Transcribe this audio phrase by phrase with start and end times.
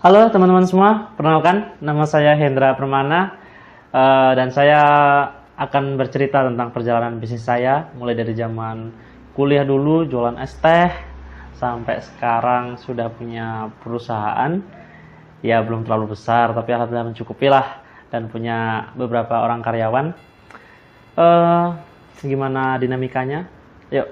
[0.00, 3.36] Halo teman-teman semua, perkenalkan nama saya Hendra Permana
[3.92, 4.80] uh, dan saya
[5.60, 8.96] akan bercerita tentang perjalanan bisnis saya mulai dari zaman
[9.36, 10.88] kuliah dulu jualan es teh
[11.52, 14.64] sampai sekarang sudah punya perusahaan.
[15.44, 20.16] Ya belum terlalu besar tapi alhamdulillah mencukupi lah dan punya beberapa orang karyawan.
[21.12, 21.76] Uh,
[22.24, 23.44] gimana dinamikanya?
[23.92, 24.08] Yuk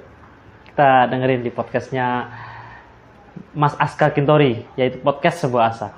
[0.69, 2.29] kita dengerin di podcastnya
[3.55, 5.89] Mas Aska Kintori, yaitu podcast sebuah asa.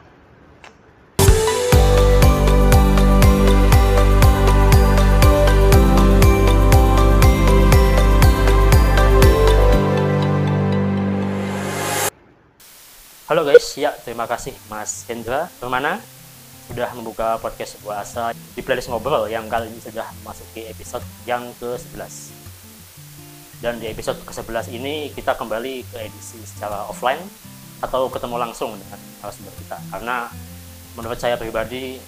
[13.30, 15.46] Halo guys, ya terima kasih Mas Hendra.
[15.62, 16.02] Permana
[16.66, 21.50] sudah membuka podcast sebuah asa di playlist ngobrol yang kali ini sudah memasuki episode yang
[21.62, 22.39] ke-11
[23.60, 27.20] dan di episode ke-11 ini kita kembali ke edisi secara offline
[27.84, 29.76] atau ketemu langsung dengan narasumber kita.
[29.92, 30.32] Karena
[30.96, 32.00] menurut saya pribadi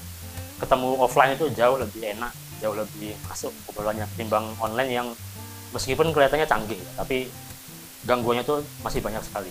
[0.57, 2.33] ketemu offline itu jauh lebih enak
[2.63, 5.09] jauh lebih masuk obrolannya ketimbang online yang
[5.75, 7.27] meskipun kelihatannya canggih tapi
[8.07, 9.51] gangguannya tuh masih banyak sekali.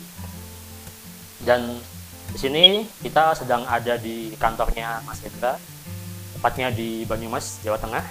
[1.43, 1.77] Dan
[2.31, 5.59] di sini kita sedang ada di kantornya Mas Hendra
[6.39, 8.05] tepatnya di Banyumas Jawa Tengah.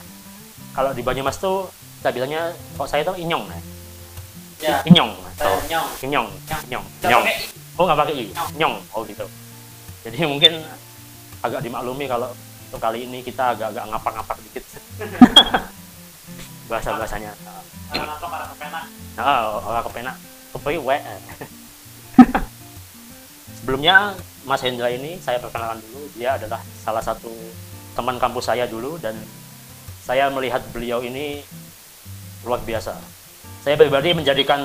[0.76, 1.66] Kalau di Banyumas tuh
[2.00, 3.69] kita bilangnya kok saya tuh inyong nih
[4.60, 4.84] Ya.
[4.84, 5.12] Inyong.
[5.40, 5.58] Oh.
[5.64, 5.88] Inyong.
[6.04, 6.28] Inyong.
[6.68, 6.84] Inyong.
[7.00, 7.24] Inyong.
[7.80, 8.24] Oh nggak pakai i.
[8.60, 8.74] Inyong.
[8.92, 9.24] Oh gitu.
[10.04, 10.60] Jadi mungkin
[11.40, 12.28] agak dimaklumi kalau
[12.68, 14.64] untuk kali ini kita agak-agak ngapak-ngapak dikit.
[16.70, 17.32] bahasa bahasanya.
[19.18, 20.16] Nah, orang kepenak.
[20.54, 20.98] Kepi we.
[23.58, 24.14] Sebelumnya
[24.46, 26.06] Mas Hendra ini saya perkenalkan dulu.
[26.14, 27.32] Dia adalah salah satu
[27.98, 29.18] teman kampus saya dulu dan
[30.04, 31.42] saya melihat beliau ini
[32.46, 33.19] luar biasa
[33.60, 34.60] saya pribadi menjadikan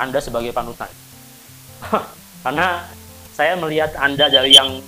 [0.00, 0.88] Anda sebagai panutan.
[2.44, 2.88] Karena
[3.36, 4.80] saya melihat Anda dari yang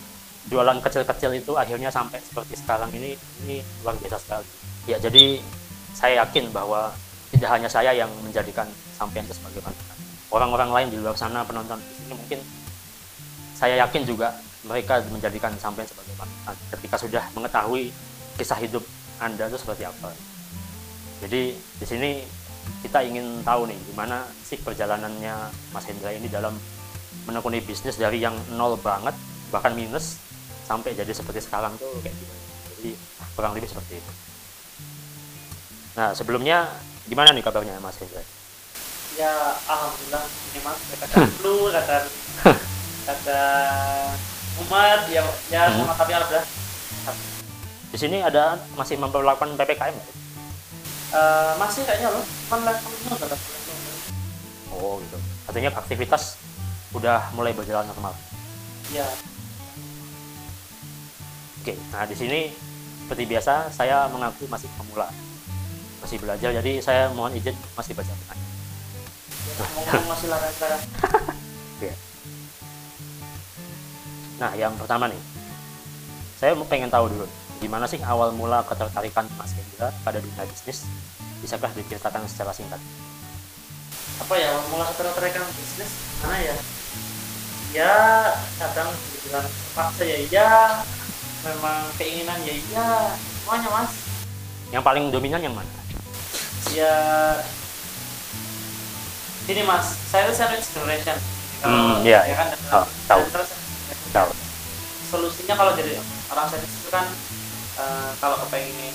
[0.48, 4.48] jualan kecil-kecil itu akhirnya sampai seperti sekarang ini ini luar biasa sekali.
[4.88, 5.38] Ya, jadi
[5.92, 6.90] saya yakin bahwa
[7.30, 8.66] tidak hanya saya yang menjadikan
[8.96, 9.96] sampean itu sebagai panutan.
[10.32, 12.40] Orang-orang lain di luar sana penonton di sini mungkin
[13.52, 14.32] saya yakin juga
[14.64, 17.92] mereka menjadikan sampean sebagai panutan ketika sudah mengetahui
[18.40, 18.82] kisah hidup
[19.20, 20.10] Anda itu seperti apa.
[21.22, 22.10] Jadi di sini
[22.82, 25.34] kita ingin tahu nih gimana sih perjalanannya
[25.70, 26.54] Mas Hendra ini dalam
[27.24, 29.14] menekuni bisnis dari yang nol banget
[29.54, 30.18] bahkan minus
[30.66, 32.34] sampai jadi seperti sekarang tuh kayak gitu.
[32.74, 32.90] Jadi
[33.38, 34.12] kurang lebih seperti itu.
[35.94, 36.68] Nah sebelumnya
[37.06, 38.22] gimana nih kabarnya Mas Hendra?
[39.20, 39.32] Ya
[39.68, 42.06] alhamdulillah ini mas kadang flu kadang
[43.04, 44.08] kadang
[44.66, 45.20] umat ya
[45.52, 45.84] ya hmm.
[45.84, 46.48] sama tapi alhamdulillah.
[47.92, 50.21] Di sini ada masih memperlakukan ppkm ya?
[51.12, 53.40] Uh, masih kayaknya loh, kan levelnya udah
[54.72, 55.18] Oh gitu.
[55.44, 56.40] Artinya aktivitas
[56.96, 58.16] udah mulai berjalan normal.
[58.88, 59.04] Iya.
[61.60, 62.40] Oke, nah di sini
[63.04, 65.12] seperti biasa saya mengaku masih pemula,
[66.00, 66.50] masih belajar.
[66.50, 68.50] Jadi saya mohon izin masih baca pertanyaan.
[69.84, 70.82] Ya, masih larang-larang.
[74.42, 75.22] Nah yang pertama nih,
[76.34, 77.30] saya pengen tahu dulu
[77.62, 80.82] gimana sih awal mula ketertarikan Mas Hendra pada dunia bisnis?
[81.38, 82.82] Bisakah diceritakan secara singkat?
[84.18, 85.90] Apa ya, mula ketertarikan bisnis?
[86.26, 86.56] Mana ya?
[87.70, 87.94] Ya,
[88.58, 89.46] kadang dibilang
[89.78, 90.50] paksa ya iya,
[91.46, 93.92] memang keinginan ya iya, semuanya mas.
[94.74, 95.70] Yang paling dominan yang mana?
[96.74, 96.94] Ya,
[99.46, 101.14] ini mas, saya sandwich generation.
[101.62, 103.22] Hmm, iya, ya kan, oh, tahu.
[104.10, 104.30] tahu.
[105.14, 105.94] Solusinya kalau jadi
[106.34, 107.06] orang sandwich itu kan
[107.78, 108.94] uh, kalau kepengen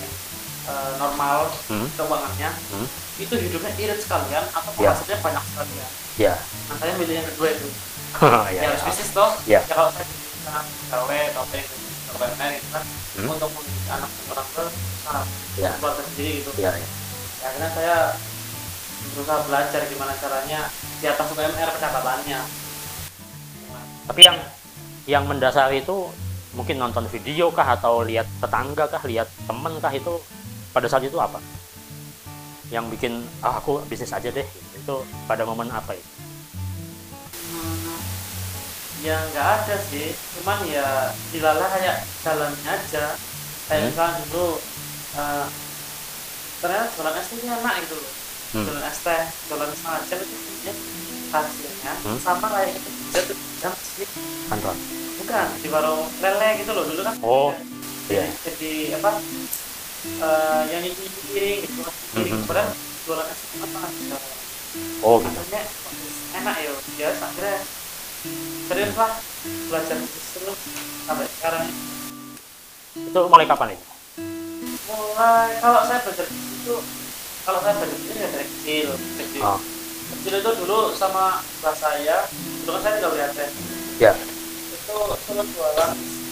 [0.68, 1.88] uh, normal hmm.
[1.96, 2.88] keuangannya hmm.
[3.18, 4.94] itu hidupnya irit sekalian atau ya.
[4.94, 5.24] penghasilannya yeah.
[5.24, 6.36] banyak sekalian ya yeah.
[6.70, 7.68] nah saya milih yang kedua itu
[8.22, 9.62] yeah, ya harus bisnis toh yeah.
[9.64, 11.66] ya kalau saya misalkan gawe atau pengen
[12.08, 12.84] UMR gitu kan
[13.20, 13.28] hmm.
[13.30, 15.16] untuk mendidik anak orang tua besar
[15.56, 15.72] yeah.
[15.78, 16.90] keluarga sendiri gitu yeah, yeah.
[17.42, 17.96] ya akhirnya saya
[19.14, 20.60] berusaha belajar gimana caranya
[20.98, 22.40] di atas UMR pendapatan,nya
[24.08, 24.38] tapi yang
[25.04, 26.12] yang mendasar itu
[26.56, 30.16] mungkin nonton video kah atau lihat tetangga kah lihat temen kah itu
[30.72, 31.40] pada saat itu apa?
[32.72, 33.12] Yang bikin
[33.44, 34.46] ah aku bisnis aja deh.
[34.76, 36.08] Itu pada momen apa itu
[37.48, 37.98] hmm,
[39.04, 40.12] ya nggak ada sih.
[40.38, 43.04] Cuman ya dilala kayak jalannya aja.
[43.68, 43.88] Kayak hmm.
[43.92, 44.48] misalnya dulu
[45.16, 45.46] uh,
[46.58, 48.12] ternyata jualan es ini enak gitu loh.
[48.48, 48.64] Hmm.
[48.64, 49.22] jualan es teh
[49.52, 50.74] jualan setengah jam itu ya
[51.28, 52.18] hasilnya hmm.
[52.24, 52.90] sama kayak itu.
[53.58, 54.06] Jam sih.
[54.48, 57.50] Kantor bukan di warung lele gitu loh dulu kan oh
[58.08, 58.28] iya yeah.
[58.46, 58.72] jadi
[59.02, 59.10] apa
[60.22, 62.42] uh, yang ini piring gitu mm -hmm.
[62.46, 62.70] padahal
[63.06, 63.78] jualan es apa
[65.02, 65.62] oh gitu akhirnya
[66.38, 67.58] enak ya biasa akhirnya
[68.68, 69.12] serius lah
[69.70, 69.96] belajar
[70.34, 70.58] terus
[71.08, 71.64] sampai sekarang.
[72.98, 73.86] Itu mulai kapan itu?
[74.88, 76.76] mulai kalau saya belajar itu
[77.44, 78.88] kalau saya belajar ini ya dari kecil
[79.20, 79.60] kecil Oh.
[80.16, 82.24] kecil itu dulu sama mbak saya
[82.64, 83.50] dulu kan saya di Aceh
[83.98, 84.14] Ya.
[84.88, 84.96] Itu
[85.52, 85.90] jualan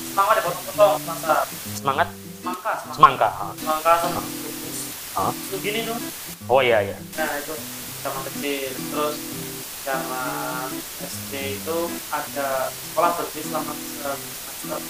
[0.08, 1.36] semangka dipotong-potong masa
[1.76, 2.08] Semangat?
[2.40, 3.28] semangka semangka Semangka.
[3.54, 4.78] semangka sama kubis
[5.12, 5.32] Ah.
[5.32, 5.98] itu gini tuh
[6.46, 6.96] Oh iya iya.
[7.16, 7.52] nah itu
[8.00, 9.16] zaman kecil terus
[9.82, 10.68] zaman
[10.98, 14.80] SD itu ada sekolah berbis selama semester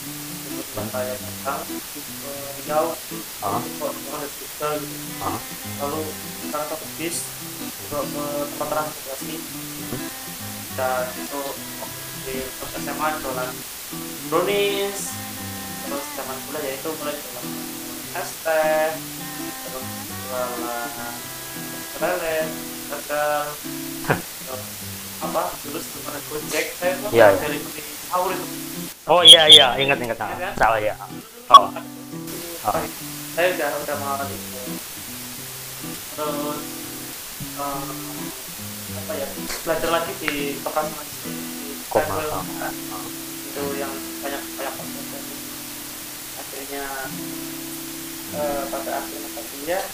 [0.46, 2.00] kebetulan saya datang ke
[2.62, 3.58] Riau kok
[3.90, 5.38] sekolah di Jogja gitu Ah.
[5.80, 6.02] lalu
[6.40, 7.16] sekarang bis
[7.58, 9.34] untuk ke tempat transportasi
[10.76, 11.42] dan itu
[12.26, 13.50] di terus SMA jualan
[14.28, 15.00] brownies
[15.86, 17.46] terus zaman kuliah ya itu mulai jualan
[18.16, 18.88] es teh
[19.64, 19.86] terus
[20.26, 21.14] jualan
[21.96, 22.38] lele
[22.86, 23.44] gagal
[24.42, 24.64] terus
[25.16, 27.38] apa sebelum ada gojek saya tuh Iya, iya.
[27.40, 28.46] dari beli sahur itu
[29.06, 30.18] Oh iya iya, ingat ingat.
[30.18, 30.82] Ah, Iya kan?
[30.82, 30.94] Ya.
[31.46, 31.70] Oh.
[32.66, 32.74] Oh.
[33.38, 34.60] saya udah udah mengalami itu
[36.10, 36.62] terus
[37.54, 37.90] eh,
[38.98, 39.26] apa ya
[39.62, 40.86] belajar lagi di pekan
[42.02, 42.44] ah.
[42.44, 42.74] kan.
[43.48, 45.04] itu yang banyak banyak konten
[46.36, 46.84] akhirnya
[48.36, 49.84] eh, pada akhirnya kuliah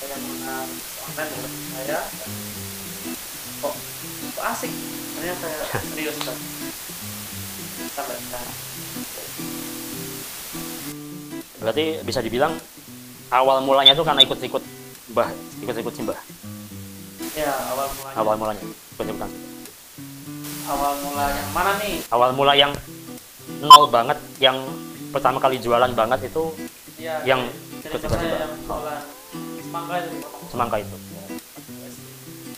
[0.00, 0.64] saya mengenal
[1.04, 2.00] online dengan saya
[3.60, 3.74] kok
[4.32, 4.72] kok asik
[5.18, 5.58] akhirnya saya
[5.92, 6.36] serius kan
[7.92, 8.56] sampai sekarang
[11.62, 12.58] Berarti bisa dibilang
[13.30, 14.62] awal mulanya tuh karena ikut-ikut
[15.14, 15.30] Mbah,
[15.62, 16.18] ikut-ikut Simbah.
[17.38, 18.62] ya awal mulanya Awal mulanya
[18.98, 19.51] ikut-ikutan.
[20.68, 22.72] Awal mula yang mana nih Awal mula yang
[23.62, 24.58] nol banget, yang
[25.10, 26.54] pertama kali jualan banget itu
[26.98, 27.50] ya Yang
[27.82, 29.00] cerita ketika saya yang jualan
[29.62, 30.16] semangka itu
[30.52, 30.96] semangka itu.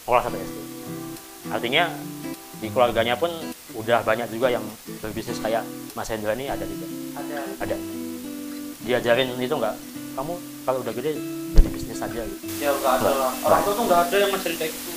[0.04, 0.58] Olah sampai SD.
[1.48, 1.84] Artinya
[2.58, 3.30] di keluarganya pun
[3.78, 4.64] udah banyak juga yang
[4.98, 5.62] berbisnis kayak
[5.94, 6.86] Mas Hendra ini ada juga.
[7.16, 7.76] ada Ada.
[8.84, 9.78] Diajarin itu enggak?
[10.18, 10.34] Kamu
[10.66, 11.12] kalau udah gede
[11.54, 12.36] jadi bisnis aja gitu.
[12.58, 14.90] ya nggak ada lah orang tua tuh nggak ada yang ngajarin kayak gitu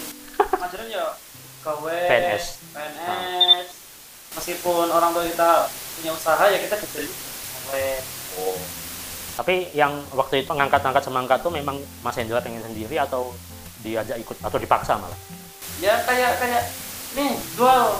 [0.57, 1.05] ngajarin ya
[1.75, 2.43] PNS.
[2.71, 3.67] PNS
[4.33, 5.49] meskipun orang tua kita
[5.97, 7.85] punya usaha ya kita gawe
[8.37, 8.53] Oh.
[9.35, 13.33] Tapi yang waktu itu ngangkat-ngangkat semangka tuh memang Mas Hendra pengen sendiri atau
[13.81, 15.17] diajak ikut atau dipaksa malah?
[15.77, 16.63] ya kayak kayak
[17.13, 17.97] nih jual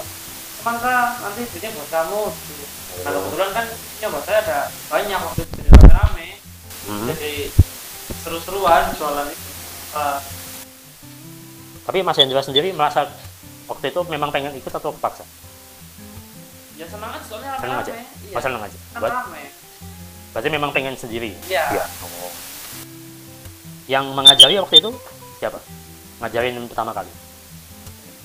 [0.58, 2.64] semangka nanti duitnya buat kamu gitu.
[3.02, 3.66] nah kebetulan kan
[3.98, 6.28] nyoba saya ada banyak waktu itu jadi rame
[6.88, 7.06] Hmm.
[7.12, 7.34] jadi
[8.22, 9.46] seru-seruan jualan itu
[9.90, 10.18] Ah,
[11.84, 13.08] Tapi Mas Hendra sendiri merasa
[13.68, 15.24] waktu itu memang pengen ikut atau kepaksa?
[16.74, 17.92] ya semangat soalnya Seneng rame aja.
[17.92, 18.78] iya Oh, seneng aja.
[18.88, 19.42] kan Buat, rame
[20.28, 21.34] berarti memang pengen sendiri.
[21.44, 21.84] iya Iya.
[22.02, 22.32] Oh.
[23.86, 24.90] Yang mengajari waktu itu
[25.38, 25.58] siapa?
[26.18, 27.08] Ngajarin pertama kali.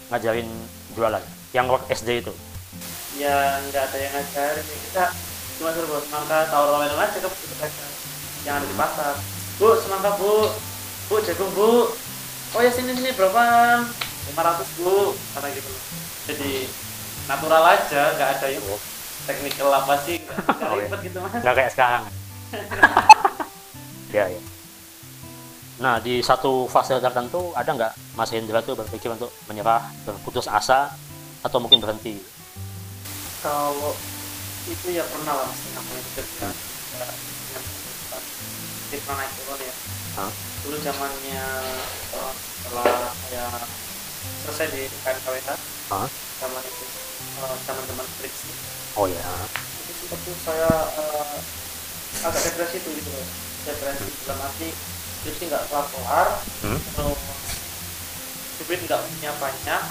[0.10, 0.48] Ngajarin
[0.92, 1.24] jualan.
[1.50, 2.34] Yang waktu SD itu.
[3.14, 5.04] ya nggak ada yang ngajarin ya kita
[5.56, 7.30] cuma suruh bawa semangka tawar-tawarin aja ke
[8.42, 9.14] yang ada di pasar
[9.56, 10.50] bu semangka bu
[11.08, 11.94] bu jagung bu
[12.52, 13.42] oh ya sini sini berapa
[14.32, 14.94] 500 bu
[15.36, 15.84] kata gitu loh
[16.24, 16.52] jadi
[17.26, 18.80] natural aja nggak ada yang Oh.
[19.24, 20.88] teknikal apa sih nggak Oh, iya.
[20.88, 22.04] ribet gitu mas Nggak kayak sekarang.
[24.16, 24.42] ya, ya.
[25.74, 30.94] Nah, di satu fase tertentu ada nggak Mas Hendra tuh berpikir untuk menyerah, berputus asa,
[31.42, 32.20] atau mungkin berhenti?
[33.40, 33.92] kalau
[34.64, 36.00] itu ya pernah lah mas namanya
[36.40, 36.50] ya,
[38.88, 39.76] di pernah naik turun ya
[40.16, 40.32] Hah?
[40.64, 41.44] dulu zamannya
[42.16, 42.88] eh, setelah
[43.20, 43.46] saya
[44.44, 45.50] selesai di KMKWH
[45.90, 46.08] Hah?
[46.40, 46.84] zaman itu
[47.40, 48.50] eh, teman-teman skripsi
[48.94, 49.24] Oh ya.
[49.80, 51.38] itu sempat tuh saya eh,
[52.22, 53.28] agak depresi tuh gitu loh
[53.64, 54.70] depresi dalam arti
[55.20, 56.28] skripsi nggak kelar kelar
[56.62, 56.80] Hmm?
[56.80, 57.20] terus
[58.62, 59.84] duit nggak punya banyak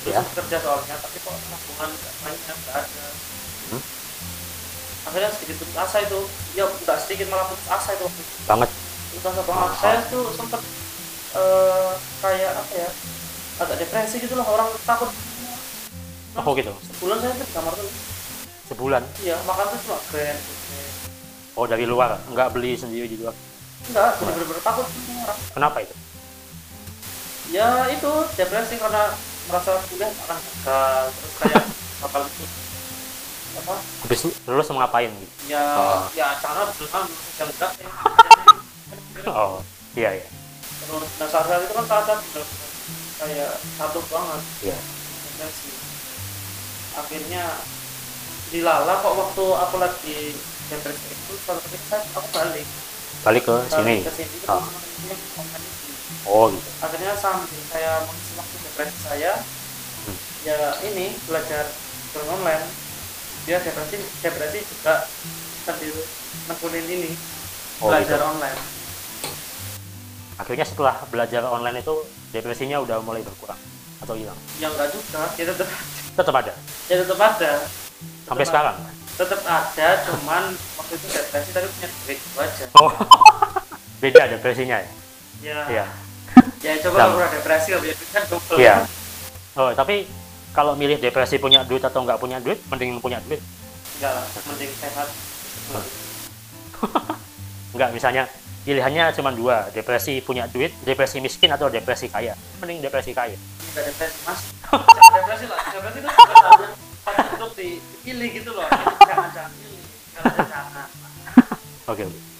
[0.00, 0.22] terus Ya.
[0.32, 3.06] kerja soalnya tapi kok tabungan nggak banyak nggak ada
[3.68, 3.82] Hmm?
[5.02, 6.20] akhirnya sedikit putus asa itu
[6.52, 8.06] ya nggak sedikit malah putus asa itu.
[8.44, 8.70] Banget.
[9.10, 9.76] putus asa banget Ah.
[9.76, 10.60] saya tuh sempet
[11.32, 12.90] eh, kayak apa ya
[13.60, 15.10] agak depresi gitu lah orang takut
[16.32, 16.70] Oh gitu.
[16.94, 17.90] sebulan saya di kamar tuh
[18.66, 19.02] Sebulan.
[19.20, 20.40] iya makan tuh cuma grand
[21.52, 23.34] Oh dari luar, nggak beli sendiri di luar.
[23.82, 25.94] enggak jadi bener-bener takut orang Kenapa itu?
[27.50, 29.10] ya itu depresi karena
[29.44, 31.64] merasa kuliah akan gagal terus kayak
[32.06, 32.44] bakal itu
[33.52, 33.74] apa
[34.06, 35.34] Habis lulus mau ngapain gitu?
[35.50, 36.00] ya Oh.
[36.14, 37.02] ya cara berusaha
[37.36, 37.72] yang enggak.
[39.26, 39.58] Oh
[39.92, 40.26] iya iya.
[40.80, 42.69] terus nah saat itu kan saat saat bener-bener
[43.20, 44.76] kayak satu banget Iya.
[45.28, 45.70] depresi
[46.92, 47.44] akhirnya
[48.48, 50.18] dilala kok waktu aku lagi
[50.66, 52.66] depresi itu suatu ketika aku balik
[53.20, 53.96] Balik ke sini.
[54.00, 54.64] ke sini Oh.
[56.26, 56.68] Oh gitu.
[56.80, 59.32] akhirnya sambil saya mengisi waktu depresi saya
[60.00, 60.16] Hmm.
[60.42, 61.68] ya ini belajar
[62.10, 62.64] film online
[63.44, 65.04] dia depresi depresi juga
[65.62, 65.92] sambil
[66.48, 67.12] nekunin ini
[67.78, 68.26] Oh, belajar gitu.
[68.26, 68.60] online
[70.40, 71.94] akhirnya setelah belajar online itu
[72.32, 73.60] depresinya udah mulai berkurang
[74.00, 74.36] atau hilang?
[74.56, 75.28] Ya enggak juga.
[75.36, 75.68] Dia tetap
[76.16, 76.52] tetap ada?
[76.88, 77.50] Ya tetap ada.
[78.24, 78.76] Sampai Tetap- sekarang?
[79.20, 80.42] tetap ada cuman
[80.80, 82.64] waktu itu depresi tapi punya duit aja.
[82.72, 82.88] Oh.
[84.00, 84.90] Beda depresinya ya?
[85.44, 85.58] Ya.
[85.68, 85.86] Iya.
[86.64, 87.04] Ya coba Sama.
[87.04, 88.56] kalau udah depresi duit kan double.
[88.56, 88.76] Iya.
[89.60, 90.08] Oh tapi
[90.56, 93.44] kalau milih depresi punya duit atau nggak punya duit mending punya duit.
[94.00, 95.08] Enggak lah mending sehat.
[97.76, 98.24] Nggak misalnya
[98.60, 103.36] pilihannya cuma dua depresi punya duit depresi miskin atau depresi kaya mending depresi kaya
[103.72, 104.40] enggak depresi mas
[105.16, 106.08] depresi lah depresi itu
[107.40, 108.68] untuk di- dipilih gitu loh
[109.08, 110.88] jangan jangan pilih jangan
[111.88, 112.04] Oke.
[112.06, 112.30] oke.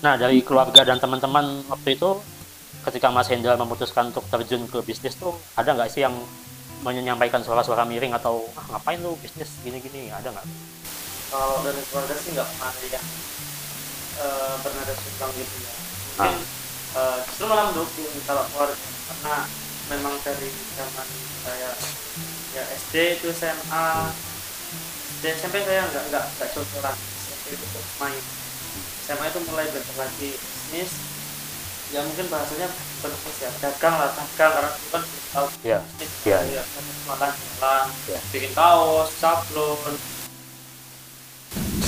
[0.00, 2.20] Nah dari keluarga dan teman-teman waktu itu,
[2.88, 6.12] ketika Mas Hendra memutuskan untuk terjun ke bisnis tuh, ada nggak sih yang
[6.80, 10.08] menyampaikan suara-suara miring atau ah, ngapain lu bisnis gini-gini?
[10.12, 10.46] Ada nggak?
[11.30, 13.06] kalau dari keluarga sih nggak pernah ada yang
[14.20, 15.72] eh, bernada sumbang gitu ya.
[16.14, 16.36] Mungkin
[16.92, 18.76] eh, justru malah mendukung kalau keluarga
[19.08, 19.36] karena
[19.88, 21.08] memang dari zaman
[21.42, 21.70] saya
[22.50, 23.86] ya SD itu SMA
[25.18, 26.94] SD SMP saya nggak nggak nggak cocoran.
[27.18, 27.66] SMP itu
[27.98, 28.22] main.
[29.02, 30.90] SMA itu mulai lagi bisnis.
[31.90, 32.70] Ya mungkin bahasanya
[33.02, 35.02] berbisnis ya dagang lah dagang karena itu kan
[35.34, 35.78] tahu Ya.
[35.98, 36.62] bisnis Iya, ya,
[37.08, 38.18] makan jualan Iya.
[38.30, 39.94] bikin kaos sablon.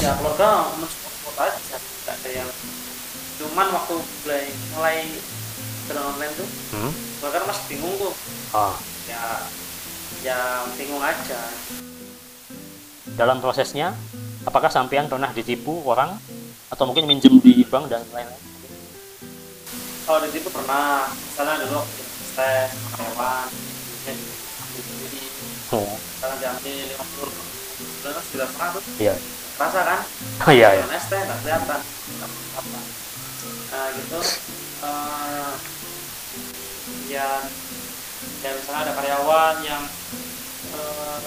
[0.03, 1.79] Ya keluarga mensupport aja
[2.31, 2.51] yang
[3.41, 4.45] cuman waktu mulai
[4.77, 4.97] mulai
[5.89, 6.93] dengan online tuh Hmm?
[7.23, 8.13] kan masih bingung tuh
[8.53, 8.75] Ah,
[9.09, 9.23] ya
[10.23, 10.39] ya
[10.77, 11.41] bingung aja
[13.13, 13.93] dalam prosesnya,
[14.49, 16.17] apakah sampean pernah ditipu orang
[16.73, 18.41] atau mungkin minjem di bank dan lain-lain?
[20.09, 21.81] kalau ditipu pernah misalnya dulu
[22.35, 22.73] tes
[25.73, 29.15] Oh, misalnya diambil lima puluh sebenarnya sekitar seratus iya.
[29.59, 30.01] Rasa kan?
[30.49, 30.85] Oh iya, iya.
[30.89, 31.81] Es teh nggak kelihatan.
[32.57, 32.79] Apa
[33.73, 34.21] nah gitu.
[34.83, 35.53] Eh
[37.13, 37.29] ya
[38.43, 39.83] ya misalnya ada karyawan yang
[40.75, 41.19] eh,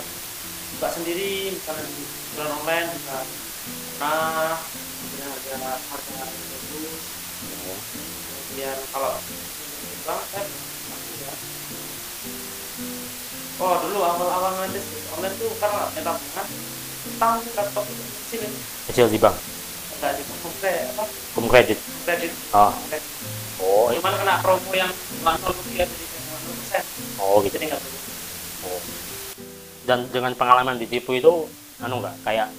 [0.75, 2.03] buka sendiri misalnya di
[2.35, 3.19] jualan online juga
[3.95, 7.03] nah kemudian harga harga bagus.
[8.51, 9.13] Kemudian kalau
[10.03, 11.33] saya pasti ya
[13.55, 14.79] oh dulu awal-awal nanti
[15.15, 16.47] online tuh karena ada tabungan
[17.15, 17.85] utang laptop
[18.27, 18.47] sini
[18.85, 19.33] Kecil di bank,
[19.97, 21.03] enggak di komple apa
[21.33, 21.79] home credit.
[22.03, 23.11] kredit Oh, kredit.
[23.57, 24.91] oh, cuman kena promo yang
[25.23, 26.83] langsung rupiah jadi nol persen
[27.17, 27.55] oh gitu.
[27.55, 27.67] jadi
[28.65, 28.81] Oh.
[29.85, 31.45] Dan dengan pengalaman ditipu itu,
[31.77, 32.49] anu nggak kayak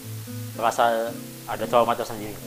[0.54, 1.10] merasa
[1.44, 2.30] ada trauma tersendiri.
[2.30, 2.42] nggak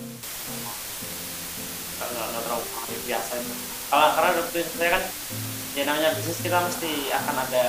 [2.09, 3.53] nggak nggak terlalu mahal, biasa itu
[3.89, 4.29] kalau karena
[4.71, 5.03] saya kan
[5.71, 7.63] ya namanya bisnis kita mesti akan ada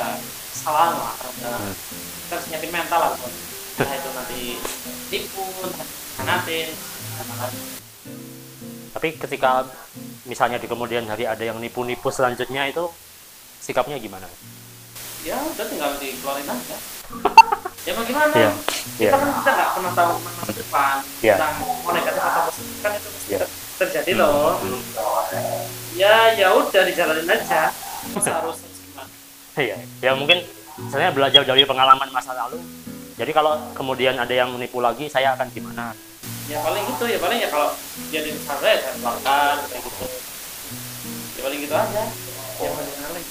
[0.51, 1.75] kesalahan lah karena Hmm.
[2.21, 3.33] kita harus nyiapin mental lah buat
[3.81, 4.41] entah itu nanti
[5.09, 5.45] tipu
[6.21, 6.59] nanti
[8.91, 9.65] Tapi ketika
[10.27, 12.91] misalnya di kemudian hari ada yang nipu-nipu selanjutnya itu
[13.59, 14.29] sikapnya gimana?
[15.21, 16.77] ya udah tinggal dikeluarin aja
[17.87, 18.51] ya mau gimana Iya,
[18.97, 19.11] kita iya.
[19.13, 21.35] kan kita nggak pernah tahu masa depan Iya.
[21.37, 24.81] tentang mau negatif atau positif kan itu ter- terjadi loh Hmm.
[25.93, 27.69] ya ya udah dijalanin aja
[28.11, 29.13] Masa harus harus gimana
[29.57, 30.41] Iya, ya mungkin
[30.81, 32.57] misalnya belajar dari pengalaman masa lalu.
[33.21, 35.93] Jadi kalau kemudian ada yang menipu lagi, saya akan gimana?
[36.51, 37.71] ya paling gitu ya paling ya kalau
[38.11, 40.05] dia di sana ya saya keluarkan kayak gitu
[41.39, 42.03] ya paling gitu aja
[42.59, 43.27] ya paling paling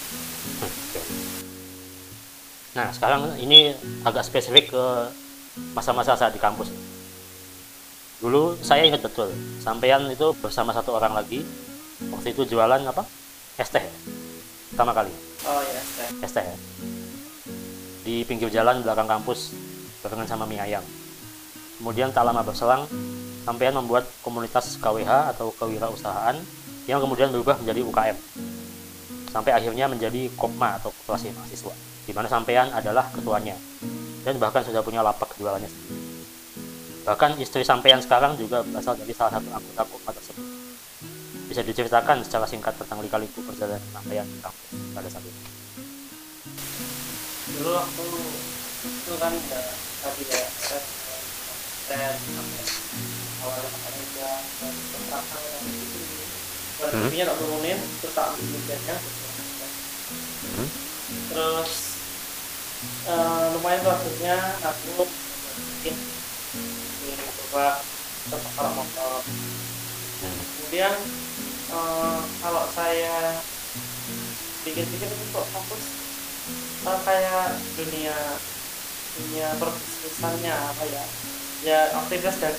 [2.70, 3.74] Nah, sekarang ini
[4.06, 4.84] agak spesifik ke
[5.74, 6.70] masa-masa saat di kampus.
[8.22, 11.44] Dulu saya ingat betul, sampean itu bersama satu orang lagi,
[12.14, 13.04] waktu itu jualan apa?
[13.58, 13.94] Es teh ya?
[14.72, 15.12] Pertama kali,
[15.50, 16.56] oh ya saya es teh ya?
[18.06, 19.52] Di pinggir jalan belakang kampus,
[20.04, 20.84] barengan sama mie ayam.
[21.80, 22.84] Kemudian tak lama berselang,
[23.48, 26.36] sampean membuat komunitas KWH atau kewirausahaan
[26.92, 28.18] yang kemudian berubah menjadi UKM.
[29.30, 31.74] Sampai akhirnya menjadi KOPMA atau Koperasi Mahasiswa,
[32.10, 33.54] di mana sampean adalah ketuanya
[34.26, 35.98] dan bahkan sudah punya lapak jualannya sendiri.
[37.06, 40.46] Bahkan istri sampean sekarang juga berasal dari salah satu anggota KOPMA tersebut.
[41.50, 45.42] Bisa diceritakan secara singkat tentang lika-liku perjalanan sampean di kampus pada saat itu.
[47.50, 48.06] dulu waktu
[48.86, 49.62] itu kan ya
[50.00, 50.80] tadi ya saya
[51.90, 52.40] dan itu
[56.80, 58.60] barangnya tak turunin terus tak ambil
[60.50, 60.70] Hmm.
[61.30, 61.72] terus
[63.06, 65.04] eh, lumayan akhirnya aku
[65.84, 65.96] bikin.
[67.50, 67.84] Coba
[68.30, 69.22] tetap kalau motor.
[70.24, 70.96] Kemudian
[71.70, 73.44] eh, kalau saya
[74.64, 75.84] pikir-pikir kok kampus
[76.88, 78.16] eh, kayak dunia
[79.20, 81.04] dunia perbisnisannya apa ya?
[81.60, 82.56] Ya aktivitas dan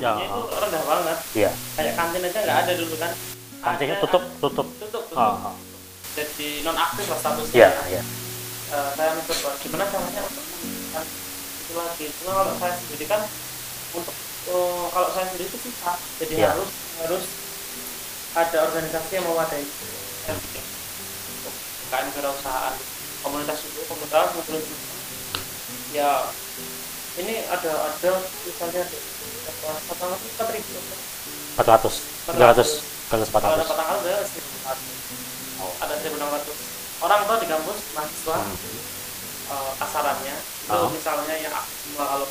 [0.00, 0.18] Ya.
[0.18, 1.18] itu rendah banget.
[1.32, 1.50] Iya.
[1.76, 3.12] kayak kantin aja nggak ada dulu kan?
[3.60, 4.66] Kantinnya Ada- tutup, tutup.
[4.80, 5.20] tutup tutup.
[5.20, 5.54] Oh,
[6.16, 7.54] jadi non aktif lah statusnya.
[7.54, 8.02] Iya, iya.
[8.70, 12.06] Eh, saya mencoba gimana caranya untuk itu lagi?
[12.16, 13.20] Cuma kalau saya sendiri kan
[13.92, 14.14] untuk
[14.48, 15.96] eh, kalau saya sendiri itu susah.
[16.18, 16.48] Jadi Iya.
[16.50, 17.24] harus harus
[18.32, 19.26] ada organisasi yang
[20.38, 20.66] bikin
[21.30, 21.54] untuk
[21.86, 22.74] bukaan kewirausahaan.
[23.20, 24.64] Komunitas itu komunitas komunitas
[26.00, 26.12] ya
[27.20, 30.72] ini ada ada misalnya ada tanggal itu empat ribu
[31.60, 32.80] 400, 300,
[33.10, 33.60] 300, kalau 400.
[33.60, 34.48] dapat tanggal ada seribu
[35.60, 35.72] Oh.
[35.76, 36.56] ada seribu enam ratus
[37.04, 38.56] orang tuh di kampus mahasiswa Hmm.
[39.50, 40.88] eh, kasarannya itu Ah.
[40.88, 42.26] misalnya yang aku cuma kalau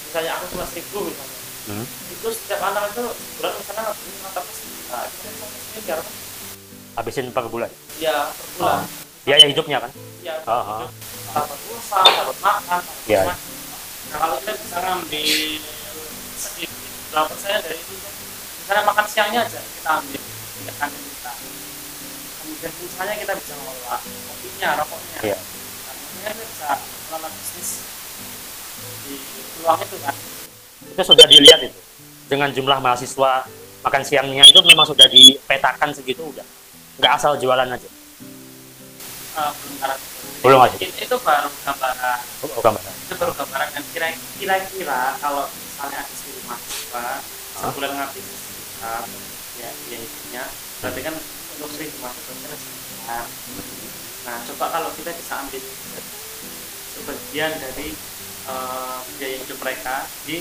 [0.00, 1.36] misalnya aku cuma seribu misalnya
[1.68, 1.84] Hmm.
[2.08, 3.04] itu setiap anak itu
[3.36, 6.00] bulan misalnya ini mata plus nah?
[6.96, 7.68] Habisin per bulan.
[8.00, 8.82] ya per bulan Oh.
[9.20, 9.90] Biaya hidupnya kan?
[10.24, 10.88] ya Ah, ah.
[11.30, 13.22] Dapat pulsa dapat makan dapat Ya.
[13.22, 13.34] semua.
[14.10, 15.26] nah kalau kita bisa ngambil
[16.34, 16.70] sedikit
[17.10, 17.94] berapa persen dari itu
[18.60, 20.20] misalnya makan siangnya aja kita ambil
[20.60, 21.32] ya kan kita
[22.40, 25.38] kemudian pulsanya kita bisa ngelola kopinya rokoknya Iya.
[25.38, 27.70] Nah, kita bisa ngelola bisnis
[29.04, 29.14] di
[29.54, 30.14] peluang itu kan
[30.80, 31.80] Itu sudah dilihat itu.
[32.26, 33.44] Dengan jumlah mahasiswa
[33.80, 36.46] makan siangnya itu memang sudah dipetakan segitu udah.
[36.96, 37.88] Nggak asal jualan aja.
[39.30, 39.52] Eh,
[40.40, 40.76] belum aja.
[40.80, 42.20] itu, itu baru gambaran.
[42.40, 42.94] Oh, oh, gambaran.
[42.96, 43.68] itu baru gambaran.
[43.76, 47.06] Dan kira- kira-kira kalau misalnya ada seribu mahasiswa
[47.60, 49.04] sebulan ngabisin sekitar
[49.60, 50.42] ya biaya hidupnya
[50.80, 51.14] berarti kan
[51.56, 53.24] untuk seribu mahasiswa kan sekitar.
[54.24, 55.62] Nah coba kalau kita bisa ambil
[56.96, 57.88] sebagian dari
[58.48, 60.36] eh, biaya hidup mereka di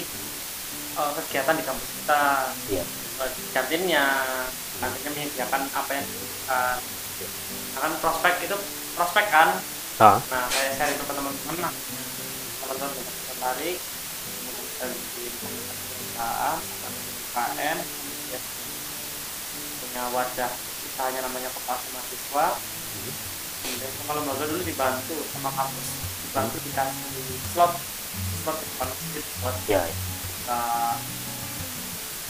[0.95, 2.23] eh, kegiatan di kampus kita.
[2.71, 2.87] Eh,
[3.35, 4.05] di kantinnya
[4.79, 6.79] kantinnya menyediakan apa yang dibutuhkan
[7.75, 8.55] nah kan prospek itu
[8.95, 9.59] prospek kan
[9.99, 11.73] Ah, Nah, saya share itu ke teman-teman lah.
[12.63, 16.57] Teman-teman tertarik, di perusahaan,
[17.35, 17.77] KM,
[18.31, 18.39] ya,
[19.83, 20.51] punya wadah
[20.87, 22.45] usahanya namanya koperasi mahasiswa.
[23.59, 25.87] Kemudian sama lembaga dulu dibantu sama kampus,
[26.23, 27.73] dibantu dikasih slot,
[28.39, 29.95] slot di depan masjid buat ya, ya.
[30.31, 30.59] kita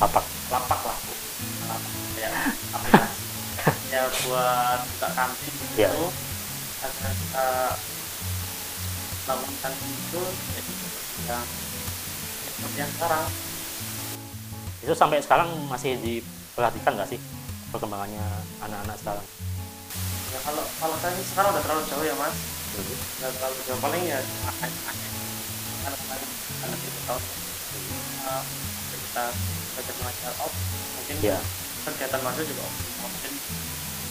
[0.10, 0.22] Apa?
[0.50, 1.14] lapak lah, Bu.
[1.70, 2.30] lapak ya
[2.74, 3.24] aplikasi.
[3.94, 5.78] ya buat buka kantin gitu.
[5.78, 5.94] Ya.
[6.80, 7.48] Agar kita
[9.28, 10.22] bangun kantin itu
[10.56, 10.74] jadi
[11.28, 11.40] yang ya
[12.56, 13.26] seperti yang sekarang.
[14.80, 17.20] Itu sampai sekarang masih diperhatikan nggak sih
[17.70, 18.24] perkembangannya
[18.64, 19.26] anak-anak sekarang?
[20.30, 22.36] Ya kalau kalau saya sih sekarang udah terlalu jauh ya mas,
[22.80, 23.80] udah terlalu jauh.
[23.84, 24.70] Paling ya akan
[25.80, 26.30] karena kemarin
[26.64, 27.20] karena kita tahu.
[28.30, 28.44] Uh,
[29.10, 29.26] kita
[29.74, 30.54] belajar mengajar op
[30.96, 31.40] mungkin Ya.
[31.88, 33.34] kegiatan mahasiswa juga op mungkin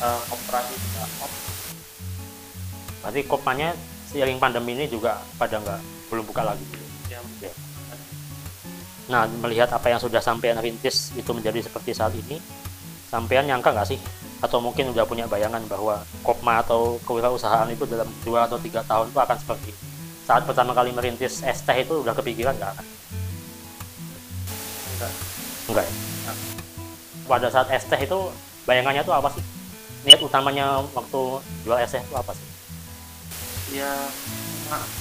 [0.02, 1.33] uh, koperasi juga op
[3.02, 3.74] Berarti kopanya
[4.08, 6.64] seiring pandemi ini juga pada nggak belum buka lagi.
[7.12, 7.52] yang Ya.
[9.08, 12.37] Nah, melihat apa yang sudah sampean rintis itu menjadi seperti saat ini,
[13.08, 14.00] sampean nyangka nggak sih?
[14.44, 19.08] Atau mungkin udah punya bayangan bahwa kopma atau kewirausahaan itu dalam dua atau tiga tahun
[19.08, 19.80] itu akan seperti ini?
[20.28, 22.87] Saat pertama kali merintis es teh itu udah kepikiran nggak akan?
[24.92, 25.12] enggak
[25.72, 25.92] Enggak ya?
[27.24, 28.18] Pada saat es teh itu
[28.68, 29.44] bayangannya tuh apa sih?
[30.04, 31.20] Niat utamanya waktu
[31.64, 32.47] jual es teh itu apa sih?
[33.68, 33.90] Dia